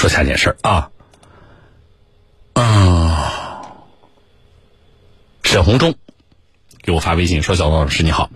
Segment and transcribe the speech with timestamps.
[0.00, 0.90] 说下件事儿啊，
[2.54, 3.14] 嗯，
[5.42, 5.94] 沈红忠
[6.80, 8.30] 给我发微信说：“小王老师你好，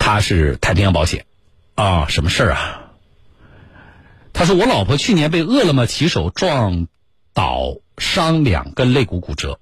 [0.00, 1.26] 他是太平洋保险
[1.76, 2.90] 啊，什么事儿啊？
[4.32, 6.88] 他说我老婆去年被饿了么骑手撞
[7.34, 9.60] 倒，伤两根肋骨骨折。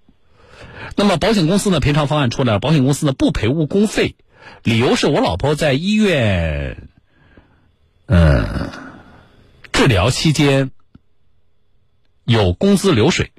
[0.96, 4.16] 那么保险公司呢赔偿方案出来了，保险公司呢不赔误工费，
[4.62, 6.88] 理由是我老婆在医院，
[8.06, 8.70] 嗯，
[9.80, 10.72] 治疗期间
[12.24, 13.32] 有工资流水。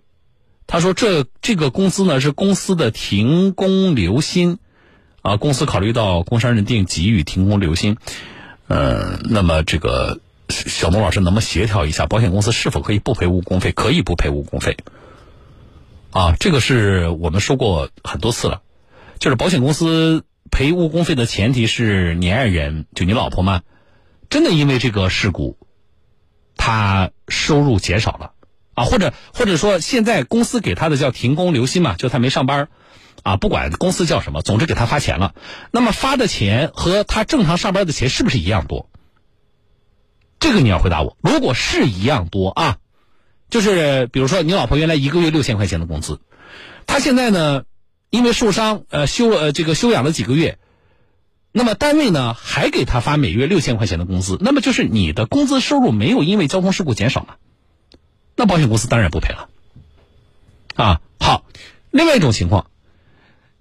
[0.66, 4.58] 他说这这个工资呢是公司的停工留薪，
[5.22, 7.98] 啊，公司考虑到工伤认定给予停工留薪。
[8.68, 10.20] 呃，那么这个
[10.50, 13.72] 小东老师能不能协调一下，保险公司是否可以不赔误工费？
[13.72, 14.78] 可以不赔误工费。
[16.10, 18.64] 啊，这个是我们说过很多次了，
[19.20, 23.62] 就是保险公司赔误工费的前提是你爱人，就你老婆嘛，
[24.32, 25.60] 真的因为这个事故，
[26.64, 28.34] 他收入减少了
[28.76, 32.70] 啊，或者或者说现在公司给他的叫停工留薪嘛，就他没上班
[33.24, 35.34] 啊，不管公司叫什么，总之给他发钱了。
[35.72, 38.92] 那么发的钱和他正常上班的钱是不是一样多？
[40.40, 41.18] 这个你要回答我。
[41.22, 42.78] 如果是一样多啊。
[43.50, 46.22] 就是比如说，你老婆原来一个月六千块钱的工资，
[46.86, 47.64] 她现在呢，
[48.10, 50.58] 因为受伤，呃，休呃这个休养了几个月，
[51.52, 57.36] 那么单位呢还给他发每月六千块钱的工资，那么就是你的工资收入没有因为交通事故减少嘛？
[58.36, 59.50] 那保险公司当然不赔了。
[60.76, 61.46] 啊，好，
[61.92, 62.68] 另外一种情况，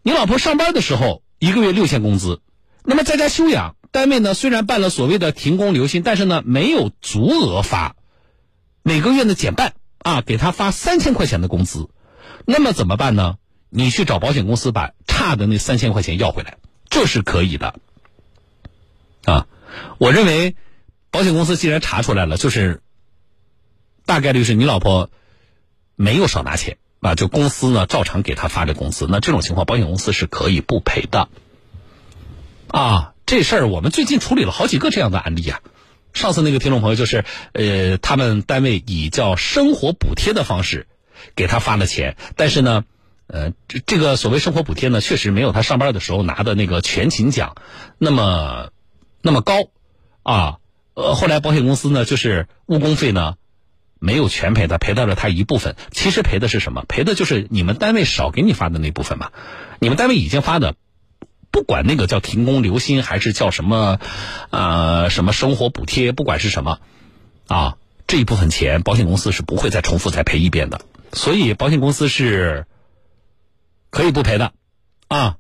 [0.03, 2.41] 你老婆上班的时候一个月六千工资，
[2.85, 7.97] 那么在家休养，单位呢虽然办了所谓的停工留薪，但是呢没有足额发，
[8.83, 9.75] 每个月呢减半。
[10.03, 11.91] 啊，给他发三千块钱的工资，
[12.47, 13.37] 那么怎么办呢？
[13.69, 16.57] 你去找保险公司把差的那三千块钱要回来，
[17.01, 17.77] 这是可以的。
[19.25, 19.47] 啊，
[19.97, 20.55] 我认为
[21.11, 22.83] 保险公司既然查出来了，就是
[24.05, 25.09] 大概率是你老婆
[25.97, 31.31] 没有少拿钱啊，就公司呢照常给他发的工资，那这种情况保险公司是可以不赔的。
[32.69, 35.63] 啊，这事儿我们最近处理了好几个这样的案例啊。
[36.13, 37.25] 上次那个听众朋友就是，
[37.55, 40.87] 呃，他们单位以叫生活补贴的方式
[41.35, 42.85] 给他发了钱，但是呢，
[43.33, 47.55] 呃，这这个所谓生活补贴呢，确实没有他上班的时候拿的那个全勤奖
[47.97, 48.71] 那么
[49.23, 49.71] 那么高
[50.23, 50.57] 啊。
[50.95, 53.35] 呃，后来保险公司呢，就是误工费呢
[54.01, 55.77] 没有全赔他，赔到了他一部分。
[55.93, 56.85] 其实赔的是什么？
[56.89, 59.31] 赔的就是你们单位少给你发的那部分嘛。
[59.79, 60.75] 你们单位已经发的。
[61.53, 63.99] 不管那个叫停工留薪，还是叫什么，
[64.51, 66.79] 呃，什么生活补贴，不管是什么，
[67.49, 67.77] 啊，
[68.07, 70.81] 这一部分钱，保险公司是不会再重复再赔一遍的。
[71.13, 72.67] 所以，保险公司是
[73.91, 74.53] 可以不赔的，
[75.09, 75.37] 啊，